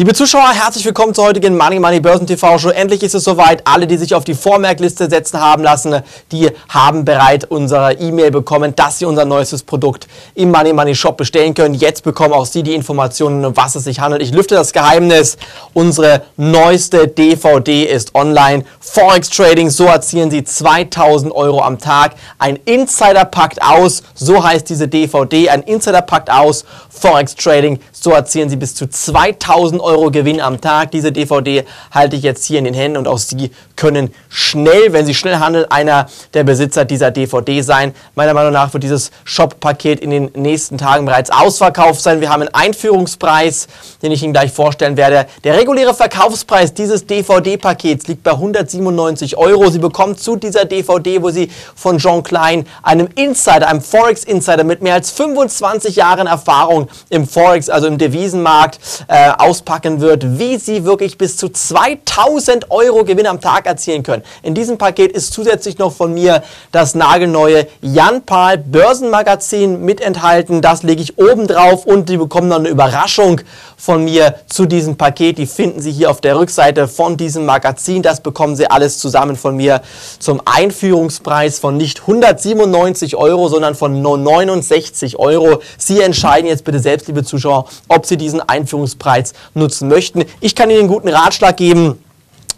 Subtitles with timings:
[0.00, 2.68] Liebe Zuschauer, herzlich willkommen zur heutigen Money Money Börsen TV Show.
[2.68, 3.66] Endlich ist es soweit.
[3.66, 8.76] Alle, die sich auf die Vormerkliste setzen haben lassen, die haben bereits unsere E-Mail bekommen,
[8.76, 10.06] dass sie unser neuestes Produkt
[10.36, 11.74] im Money Money Shop bestellen können.
[11.74, 14.22] Jetzt bekommen auch Sie die Informationen, um was es sich handelt.
[14.22, 15.36] Ich lüfte das Geheimnis.
[15.74, 18.62] Unsere neueste DVD ist online.
[18.78, 22.14] Forex Trading, so erzielen Sie 2000 Euro am Tag.
[22.38, 25.48] Ein Insider packt aus, so heißt diese DVD.
[25.48, 26.64] Ein Insider packt aus.
[26.88, 30.90] Forex Trading, so erzielen Sie bis zu 2000 Euro Euro Gewinn am Tag.
[30.90, 35.06] Diese DVD halte ich jetzt hier in den Händen und auch Sie können schnell, wenn
[35.06, 37.94] Sie schnell handeln, einer der Besitzer dieser DVD sein.
[38.14, 42.20] Meiner Meinung nach wird dieses Shop-Paket in den nächsten Tagen bereits ausverkauft sein.
[42.20, 43.66] Wir haben einen Einführungspreis,
[44.02, 45.26] den ich Ihnen gleich vorstellen werde.
[45.42, 49.70] Der reguläre Verkaufspreis dieses DVD-Pakets liegt bei 197 Euro.
[49.70, 54.82] Sie bekommen zu dieser DVD, wo Sie von John Klein, einem Insider, einem Forex-Insider mit
[54.82, 58.78] mehr als 25 Jahren Erfahrung im Forex, also im Devisenmarkt,
[59.08, 64.02] äh, auspacken packen wird, wie Sie wirklich bis zu 2000 Euro Gewinn am Tag erzielen
[64.02, 64.24] können.
[64.42, 70.62] In diesem Paket ist zusätzlich noch von mir das nagelneue Jan Pahl Börsenmagazin mit enthalten.
[70.62, 73.40] Das lege ich oben drauf und Sie bekommen noch eine Überraschung
[73.76, 75.38] von mir zu diesem Paket.
[75.38, 78.02] Die finden Sie hier auf der Rückseite von diesem Magazin.
[78.02, 79.82] Das bekommen Sie alles zusammen von mir
[80.18, 85.62] zum Einführungspreis von nicht 197 Euro, sondern von 69 Euro.
[85.76, 90.24] Sie entscheiden jetzt bitte selbst, liebe Zuschauer, ob Sie diesen Einführungspreis nutzen nutzen möchten.
[90.40, 92.02] Ich kann Ihnen einen guten Ratschlag geben.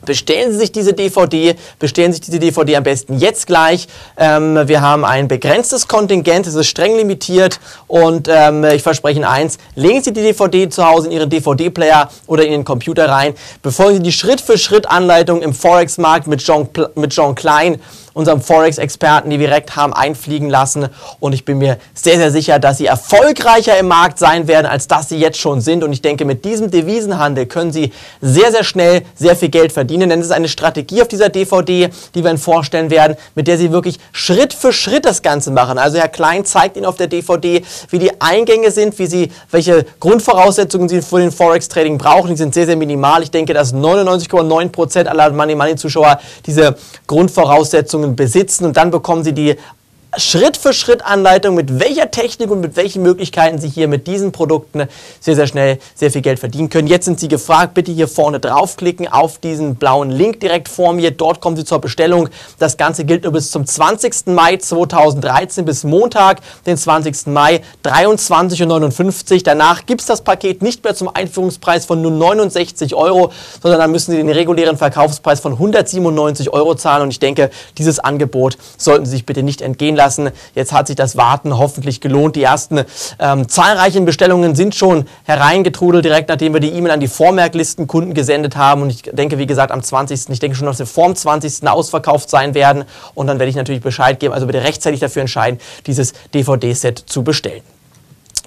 [0.06, 3.86] Bestellen Sie sich diese DVD, bestellen Sie sich diese DVD am besten jetzt gleich.
[4.17, 9.28] Ähm, wir haben ein begrenztes Kontingent, es ist streng limitiert und ähm, ich verspreche Ihnen
[9.28, 13.34] eins, legen Sie die DVD zu Hause in Ihren DVD-Player oder in Ihren Computer rein,
[13.61, 17.78] befolgen Sie die Schritt-für-Schritt-Anleitung im Forex-Markt mit John, mit John Klein
[18.12, 20.89] unserem Forex-Experten, die wir direkt haben einfliegen lassen.
[21.20, 24.89] Und ich bin mir sehr, sehr sicher, dass sie erfolgreicher im Markt sein werden, als
[24.89, 25.84] dass sie jetzt schon sind.
[25.84, 30.11] Und ich denke, mit diesem Devisenhandel können sie sehr, sehr schnell sehr viel Geld verdienen.
[30.11, 33.58] Denn es ist eine Strategie auf dieser DVD, die wir Ihnen vorstellen werden, mit der
[33.58, 35.79] Sie wirklich Schritt für Schritt das Ganze machen.
[35.79, 39.85] Also Herr Klein zeigt Ihnen auf der DVD, wie die Eingänge sind, wie Sie, welche
[39.98, 42.30] Grundvoraussetzungen Sie für den Forex-Trading brauchen.
[42.30, 43.23] Die sind sehr, sehr minimal.
[43.23, 49.56] Ich denke, dass 99,9% aller Money-Money-Zuschauer diese Grundvoraussetzungen Lösungen besitzen und dann bekommen Sie die
[50.17, 54.33] Schritt für Schritt Anleitung, mit welcher Technik und mit welchen Möglichkeiten Sie hier mit diesen
[54.33, 54.89] Produkten
[55.21, 56.89] sehr, sehr schnell sehr viel Geld verdienen können.
[56.89, 61.13] Jetzt sind Sie gefragt, bitte hier vorne draufklicken auf diesen blauen Link direkt vor mir.
[61.13, 62.29] Dort kommen Sie zur Bestellung.
[62.59, 64.27] Das Ganze gilt nur bis zum 20.
[64.27, 67.29] Mai 2013, bis Montag, den 20.
[67.29, 69.41] Mai, 23,59 Uhr.
[69.45, 73.31] Danach gibt es das Paket nicht mehr zum Einführungspreis von nur 69 Euro,
[73.63, 77.05] sondern dann müssen Sie den regulären Verkaufspreis von 197 Euro zahlen.
[77.05, 79.99] Und ich denke, dieses Angebot sollten Sie sich bitte nicht entgehen lassen.
[80.55, 82.36] Jetzt hat sich das Warten hoffentlich gelohnt.
[82.36, 82.84] Die ersten
[83.18, 88.56] ähm, zahlreichen Bestellungen sind schon hereingetrudelt, direkt nachdem wir die E-Mail an die Vormerklistenkunden gesendet
[88.56, 88.83] haben.
[88.83, 90.28] Und ich denke, wie gesagt, am 20.
[90.30, 91.68] Ich denke schon, dass wir vor dem 20.
[91.68, 92.84] ausverkauft sein werden.
[93.14, 94.34] Und dann werde ich natürlich Bescheid geben.
[94.34, 97.62] Also bitte rechtzeitig dafür entscheiden, dieses DVD-Set zu bestellen.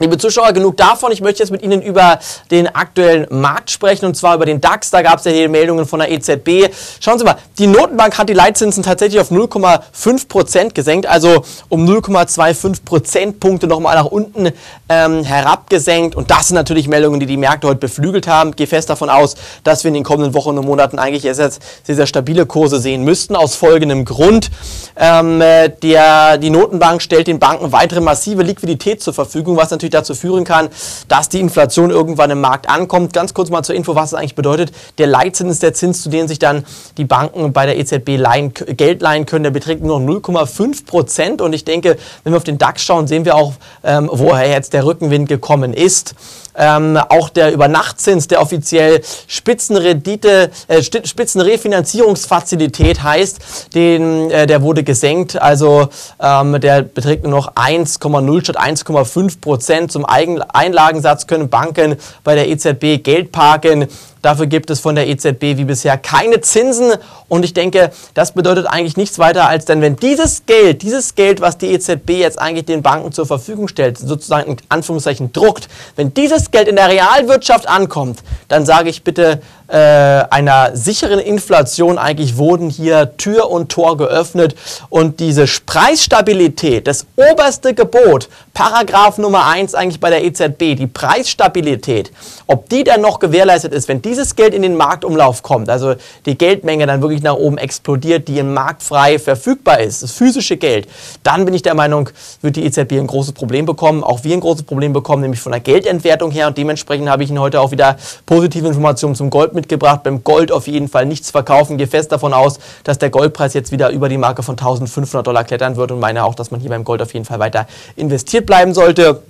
[0.04, 1.14] Liebe Zuschauer, genug davon.
[1.14, 2.20] Ich möchte jetzt mit Ihnen über
[2.52, 4.92] den aktuellen Markt sprechen und zwar über den DAX.
[4.92, 6.74] Da gab es ja hier Meldungen von der EZB.
[7.00, 11.88] Schauen Sie mal, die Notenbank hat die Leitzinsen tatsächlich auf 0,5 Prozent gesenkt, also um
[11.88, 14.52] 0,25 Prozentpunkte nochmal nach unten
[14.90, 16.18] ähm, herabgesenkt.
[16.18, 18.50] Und das sind natürlich Meldungen, die die Märkte heute beflügelt haben.
[18.50, 21.38] Ich gehe fest davon aus, dass wir in den kommenden Wochen und Monaten eigentlich jetzt
[21.38, 23.38] sehr, sehr stabile Kurse sehen müssten.
[23.38, 24.52] Aus folgendem Grund.
[24.98, 30.16] Ähm, der, die Notenbank stellt den Banken weitere massive Liquidität zur Verfügung, was natürlich dazu
[30.16, 30.70] führen kann,
[31.08, 33.14] dass die Inflation irgendwann im Markt ankommt.
[33.14, 34.72] Ganz kurz mal zur Info, was das eigentlich bedeutet.
[34.98, 36.66] Der Leitzins ist der Zins, zu dem sich dann
[36.98, 39.44] die Banken bei der EZB leihen, Geld leihen können.
[39.44, 41.42] Der beträgt nur noch 0,5 Prozent.
[41.42, 43.54] Und ich denke, wenn wir auf den DAX schauen, sehen wir auch,
[43.84, 46.16] ähm, woher jetzt der Rückenwind gekommen ist.
[46.56, 55.42] Ähm, auch der Übernachtzins, der offiziell Spitzenrendite, äh, Spitzenrefinanzierungsfazilität heißt, den, äh, der wurde gesenkt.
[55.42, 59.92] Also ähm, der beträgt nur noch 1,0 statt 1,5 Prozent.
[59.92, 63.88] Zum Einlagensatz können Banken bei der EZB Geld parken.
[64.24, 66.94] Dafür gibt es von der EZB wie bisher keine Zinsen.
[67.28, 71.42] Und ich denke, das bedeutet eigentlich nichts weiter als denn, wenn dieses Geld, dieses Geld,
[71.42, 76.14] was die EZB jetzt eigentlich den Banken zur Verfügung stellt, sozusagen in Anführungszeichen druckt, wenn
[76.14, 82.38] dieses Geld in der Realwirtschaft ankommt, dann sage ich bitte, äh, einer sicheren Inflation eigentlich
[82.38, 84.56] wurden hier Tür und Tor geöffnet
[84.90, 92.12] und diese Preisstabilität, das oberste Gebot, Paragraph Nummer 1 eigentlich bei der EZB, die Preisstabilität,
[92.46, 95.96] ob die dann noch gewährleistet ist, wenn dieses Geld in den Marktumlauf kommt, also
[96.28, 100.58] die Geldmenge dann wirklich nach oben explodiert, die im Markt frei verfügbar ist, das physische
[100.58, 100.88] Geld,
[101.24, 102.10] dann bin ich der Meinung,
[102.42, 105.52] wird die EZB ein großes Problem bekommen, auch wir ein großes Problem bekommen, nämlich von
[105.52, 109.56] der Geldentwertung her und dementsprechend habe ich Ihnen heute auch wieder positive Informationen zum Gold
[109.56, 110.04] mitgebracht.
[110.04, 111.78] Beim Gold auf jeden Fall nichts verkaufen.
[111.78, 115.44] Gehe fest davon aus, dass der Goldpreis jetzt wieder über die Marke von 1500 Dollar
[115.44, 118.46] klettern wird und meine auch, dass man hier beim Gold auf jeden Fall weiter investiert
[118.46, 119.24] bleiben sollte.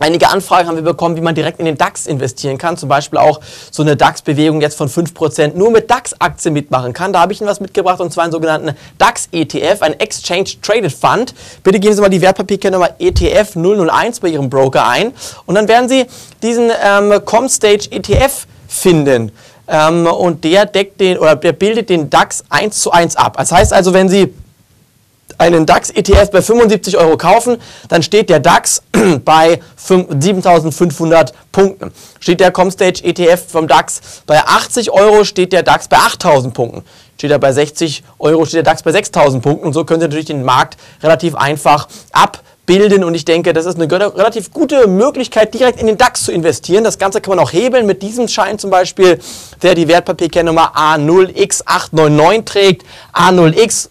[0.00, 2.76] Einige Anfragen haben wir bekommen, wie man direkt in den DAX investieren kann.
[2.76, 7.12] Zum Beispiel auch so eine DAX-Bewegung jetzt von 5% nur mit DAX-Aktien mitmachen kann.
[7.12, 11.34] Da habe ich Ihnen was mitgebracht und zwar einen sogenannten DAX-ETF, ein Exchange Traded Fund.
[11.62, 15.12] Bitte geben Sie mal die Wertpapierkennummer ETF 001 bei Ihrem Broker ein
[15.46, 16.06] und dann werden Sie
[16.42, 19.30] diesen ähm, Comstage ETF finden.
[19.68, 23.36] Ähm, und der deckt den oder der bildet den DAX 1 zu 1 ab.
[23.38, 24.34] Das heißt also, wenn Sie
[25.38, 27.58] einen DAX-ETF bei 75 Euro kaufen,
[27.88, 28.82] dann steht der DAX
[29.24, 31.92] bei 7500 Punkten.
[32.20, 36.82] Steht der Comstage ETF vom DAX bei 80 Euro, steht der DAX bei 8000 Punkten.
[37.16, 39.66] Steht er bei 60 Euro, steht der DAX bei 6000 Punkten.
[39.66, 43.04] Und so können Sie natürlich den Markt relativ einfach abbilden.
[43.04, 46.82] Und ich denke, das ist eine relativ gute Möglichkeit, direkt in den DAX zu investieren.
[46.82, 49.20] Das Ganze kann man auch hebeln mit diesem Schein zum Beispiel,
[49.62, 52.84] der die Wertpapierkennnummer A0X899 trägt.
[53.12, 53.90] A0X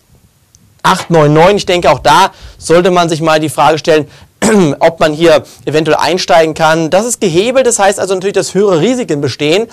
[0.83, 1.57] 899.
[1.57, 4.07] Ich denke, auch da sollte man sich mal die Frage stellen,
[4.79, 6.89] ob man hier eventuell einsteigen kann.
[6.89, 9.67] Das ist gehebelt, das heißt also natürlich, dass höhere Risiken bestehen.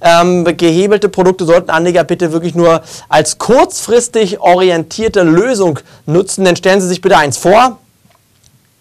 [0.00, 6.80] Ähm, gehebelte Produkte sollten Anleger bitte wirklich nur als kurzfristig orientierte Lösung nutzen, denn stellen
[6.80, 7.78] Sie sich bitte eins vor,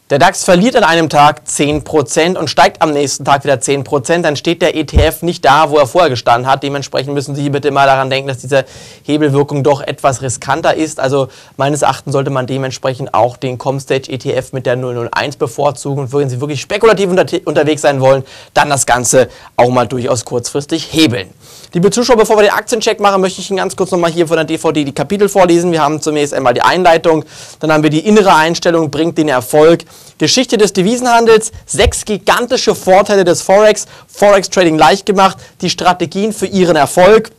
[0.10, 4.36] der DAX verliert an einem Tag 10% und steigt am nächsten Tag wieder 10%, dann
[4.36, 6.64] steht der ETF nicht da, wo er vorher gestanden hat.
[6.64, 8.66] Dementsprechend müssen Sie bitte mal daran denken, dass diese
[9.04, 11.00] Hebelwirkung doch etwas riskanter ist.
[11.00, 11.28] Also
[11.58, 16.06] meines Erachtens sollte man dementsprechend auch den Comstage ETF mit der 001 bevorzugen.
[16.06, 18.24] Und wenn Sie wirklich spekulativ unter unterwegs sein wollen,
[18.56, 21.30] dann das Ganze auch mal durchaus kurzfristig hebeln.
[21.72, 24.38] Liebe Zuschauer, bevor wir den Aktiencheck machen, möchte ich Ihnen ganz kurz nochmal hier von
[24.38, 25.72] der DVD die Kapitel vorlesen.
[25.72, 27.24] Wir haben zunächst einmal die Einleitung,
[27.60, 29.86] dann haben wir die innere Einstellung, bringt den Erfolg.
[30.18, 36.48] Geschichte des Devisenhandels, sechs gigantische Vorteile des Forex, Forex Trading leicht gemacht, die Strategien für
[36.48, 37.30] Ihren Erfolg.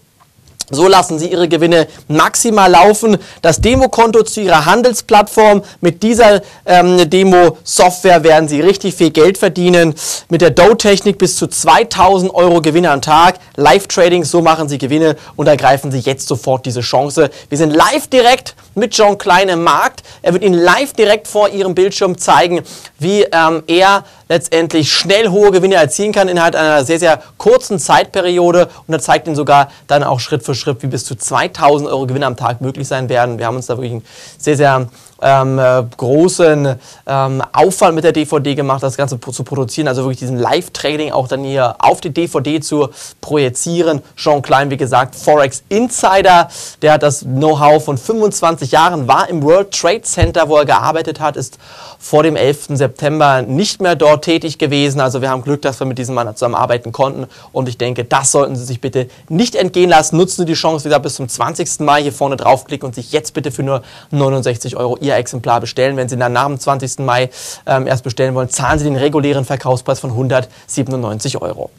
[0.71, 3.19] So lassen Sie Ihre Gewinne maximal laufen.
[3.43, 5.63] Das Demokonto zu Ihrer Handelsplattform.
[5.81, 9.95] Mit dieser ähm, Demo-Software werden Sie richtig viel Geld verdienen.
[10.29, 13.39] Mit der Dow-Technik bis zu 2000 Euro Gewinne am Tag.
[13.57, 17.31] Live-Trading, so machen Sie Gewinne und ergreifen Sie jetzt sofort diese Chance.
[17.49, 20.03] Wir sind live direkt mit John Klein im Markt.
[20.23, 22.63] Er wird Ihnen live direkt vor Ihrem Bildschirm zeigen,
[22.99, 28.69] wie ähm, er letztendlich schnell hohe Gewinne erzielen kann innerhalb einer sehr, sehr kurzen Zeitperiode.
[28.87, 32.07] Und er zeigt Ihnen sogar dann auch Schritt für Schritt, wie bis zu 2000 Euro
[32.07, 33.39] Gewinne am Tag möglich sein werden.
[33.39, 34.05] Wir haben uns da wirklich ein
[34.39, 34.87] sehr, sehr
[35.23, 40.19] ähm, äh, großen ähm, Aufwand mit der DVD gemacht, das Ganze zu produzieren, also wirklich
[40.19, 42.89] diesen Live-Trading auch dann hier auf die DVD zu
[43.21, 44.03] projizieren.
[44.17, 46.49] Sean Klein, wie gesagt, Forex Insider,
[46.83, 51.21] der hat das Know-how von 25 Jahren, war im World Trade Center, wo er gearbeitet
[51.21, 51.59] hat, ist
[51.99, 52.69] vor dem 11.
[52.71, 55.01] September nicht mehr dort tätig gewesen.
[55.01, 58.33] Also wir haben Glück, dass wir mit diesem Mann zusammenarbeiten konnten und ich denke, das
[58.33, 60.17] sollten Sie sich bitte nicht entgehen lassen.
[60.17, 61.81] Nutzen Sie die Chance wieder bis zum 20.
[61.81, 65.97] Mai hier vorne draufklicken und sich jetzt bitte für nur 69 Euro Ihr Exemplar bestellen.
[65.97, 67.01] Wenn Sie dann nach dem 20.
[67.01, 67.31] Mai
[67.67, 71.71] ähm, erst bestellen wollen, zahlen Sie den regulären Verkaufspreis von 197 Euro.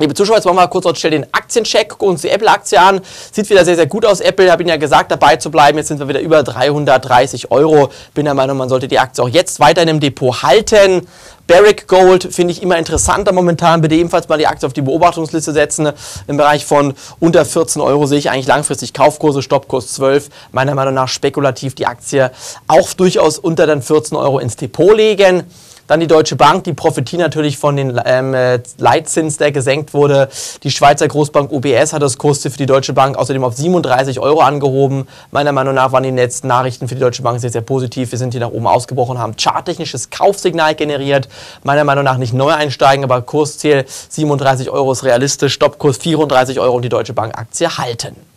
[0.00, 3.00] Liebe Zuschauer, jetzt machen wir mal kurz schnell den Aktiencheck, gucken uns die Apple-Aktie an.
[3.30, 4.18] Sieht wieder sehr, sehr gut aus.
[4.18, 5.78] Apple, habe Ihnen ja gesagt, dabei zu bleiben.
[5.78, 7.90] Jetzt sind wir wieder über 330 Euro.
[8.12, 11.06] Bin der Meinung, man sollte die Aktie auch jetzt weiter in dem Depot halten.
[11.46, 13.82] Barrick Gold finde ich immer interessanter momentan.
[13.82, 15.92] Bitte ebenfalls mal die Aktie auf die Beobachtungsliste setzen.
[16.26, 20.28] Im Bereich von unter 14 Euro sehe ich eigentlich langfristig Kaufkurse, Stoppkurs 12.
[20.50, 22.32] Meiner Meinung nach spekulativ die Aktie
[22.66, 25.44] auch durchaus unter den 14 Euro ins Depot legen.
[25.86, 30.28] Dann die Deutsche Bank, die profitiert natürlich von den ähm, äh, Leitzins, der gesenkt wurde.
[30.62, 34.40] Die Schweizer Großbank UBS hat das Kursziel für die Deutsche Bank außerdem auf 37 Euro
[34.40, 35.06] angehoben.
[35.30, 38.12] Meiner Meinung nach waren die letzten Nachrichten für die Deutsche Bank sehr, sehr positiv.
[38.12, 41.28] Wir sind hier nach oben ausgebrochen, haben charttechnisches Kaufsignal generiert.
[41.64, 45.52] Meiner Meinung nach nicht neu einsteigen, aber Kursziel 37 Euro ist realistisch.
[45.52, 48.33] Stoppkurs 34 Euro und die Deutsche Bank Aktie halten.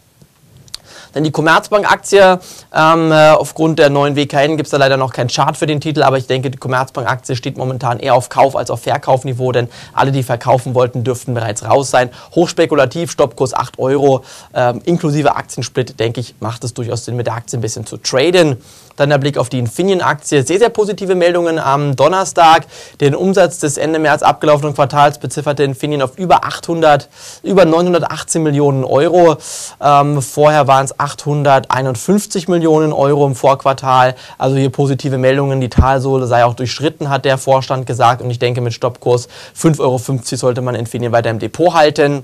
[1.16, 2.40] Denn die Commerzbank-Aktie,
[2.74, 5.82] ähm, äh, aufgrund der neuen WKN gibt es da leider noch keinen Chart für den
[5.82, 9.70] Titel, aber ich denke, die Commerzbank-Aktie steht momentan eher auf Kauf- als auf Verkaufniveau, denn
[9.94, 12.10] alle, die verkaufen wollten, dürften bereits raus sein.
[12.36, 14.24] Hochspekulativ, Stoppkurs 8 Euro,
[14.54, 17.98] ähm, inklusive Aktiensplit, denke ich, macht es durchaus Sinn, mit der Aktie ein bisschen zu
[17.98, 18.58] traden.
[18.98, 20.44] Dann der Blick auf die Infineon-Aktie.
[20.44, 22.66] Sehr, sehr positive Meldungen am Donnerstag.
[23.00, 27.08] Den Umsatz des Ende März abgelaufenen Quartals bezifferte Infineon auf über 800,
[27.44, 29.38] über 918 Millionen Euro.
[29.82, 34.16] Ähm, vorher waren es 851 Millionen Euro im Vorquartal.
[34.38, 35.62] Also hier positive Meldungen.
[35.62, 38.22] Die Talsohle sei auch durchschritten, hat der Vorstand gesagt.
[38.22, 42.24] Und ich denke, mit Stoppkurs 5,50 Euro sollte man Infineon weiter im Depot halten.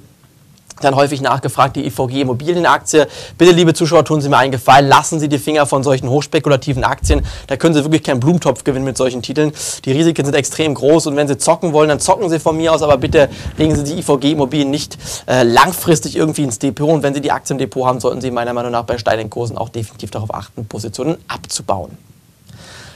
[0.82, 3.08] Dann häufig nachgefragt, die IVG Immobilienaktie.
[3.38, 6.84] Bitte, liebe Zuschauer, tun Sie mir einen Gefallen, lassen Sie die Finger von solchen hochspekulativen
[6.84, 7.26] Aktien.
[7.48, 9.52] Da können Sie wirklich keinen Blumentopf gewinnen mit solchen Titeln.
[9.86, 12.74] Die Risiken sind extrem groß und wenn Sie zocken wollen, dann zocken Sie von mir
[12.74, 16.90] aus, aber bitte legen Sie die IVG Immobilien nicht äh, langfristig irgendwie ins Depot.
[16.90, 19.30] Und wenn Sie die Aktien im Depot haben, sollten Sie meiner Meinung nach bei steigenden
[19.30, 21.98] Kursen auch definitiv darauf achten, Positionen abzubauen.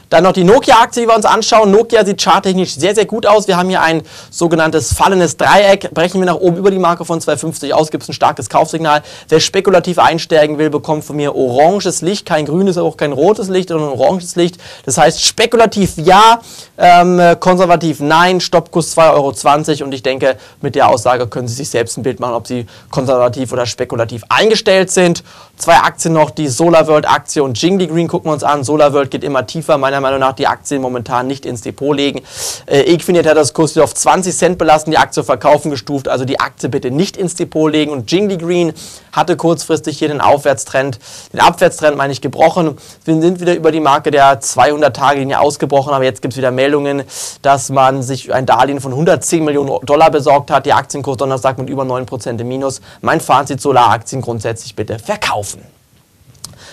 [0.10, 1.70] Dann noch die Nokia-Aktie, die wir uns anschauen.
[1.70, 3.48] Nokia sieht charttechnisch sehr, sehr gut aus.
[3.48, 5.94] Wir haben hier ein sogenanntes fallendes Dreieck.
[5.94, 9.04] Brechen wir nach oben über die Marke von 250 aus, gibt es ein starkes Kaufsignal.
[9.28, 12.26] Wer spekulativ einsteigen will, bekommt von mir oranges Licht.
[12.26, 14.58] Kein grünes, auch kein rotes Licht, sondern oranges Licht.
[14.86, 16.40] Das heißt, spekulativ ja,
[16.78, 19.86] ähm, konservativ nein, Stoppkurs 2,20 Euro.
[19.86, 22.66] Und ich denke, mit der Aussage können Sie sich selbst ein Bild machen, ob Sie
[22.92, 25.24] konservativ oder spekulativ eingestellt sind.
[25.58, 28.64] Zwei Aktien noch, die SolarWorld-Aktie und Jingli Green gucken wir uns an.
[28.64, 29.78] SolarWorld geht immer tiefer.
[29.78, 32.22] Meiner Meinung nach die Aktien momentan nicht ins Depot legen.
[32.66, 36.08] Äh, Equinit hat das Kurs wieder auf 20 Cent belassen, die Aktie verkaufen gestuft.
[36.08, 37.92] Also die Aktie bitte nicht ins Depot legen.
[37.92, 38.74] Und Jingli Green
[39.12, 41.00] hatte kurzfristig hier den Aufwärtstrend,
[41.34, 42.78] den Abwärtstrend meine ich gebrochen.
[43.06, 47.04] Wir sind wieder über die Marke der 200-Tage-Linie ausgebrochen, aber jetzt gibt es wieder Meldungen,
[47.42, 50.66] dass man sich ein Darlehen von 110 Millionen Dollar besorgt hat.
[50.66, 52.82] Die Aktienkurs Donnerstag mit über 9% im Minus.
[53.02, 55.77] Mein Fazit, Solaraktien grundsätzlich bitte verkaufen.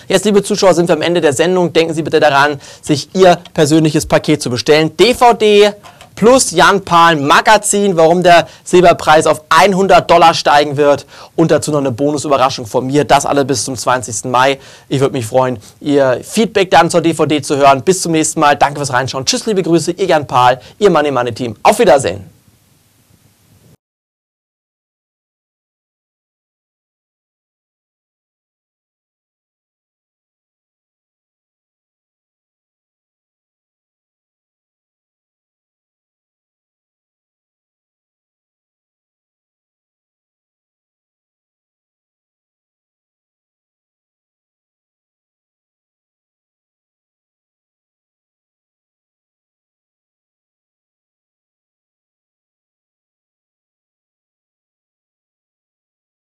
[0.07, 1.73] Jetzt, liebe Zuschauer, sind wir am Ende der Sendung.
[1.73, 4.95] Denken Sie bitte daran, sich Ihr persönliches Paket zu bestellen.
[4.97, 5.73] DVD
[6.15, 11.79] plus Jan Pahl Magazin, warum der Silberpreis auf 100 Dollar steigen wird und dazu noch
[11.79, 13.03] eine Bonusüberraschung von mir.
[13.03, 14.25] Das alles bis zum 20.
[14.25, 14.59] Mai.
[14.87, 17.83] Ich würde mich freuen, Ihr Feedback dann zur DVD zu hören.
[17.83, 18.55] Bis zum nächsten Mal.
[18.55, 19.25] Danke fürs Reinschauen.
[19.25, 21.55] Tschüss, liebe Grüße, Ihr Jan Pahl, Ihr Money Money Team.
[21.63, 22.34] Auf Wiedersehen.